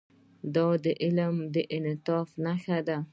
[0.55, 2.97] دا د علم د انعطاف نښه ده.